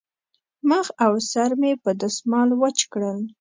مخ 0.69 0.87
او 1.05 1.13
سر 1.31 1.51
مې 1.59 1.71
په 1.83 1.91
دستمال 2.01 2.49
وچ 2.61 2.79
کړل. 2.91 3.17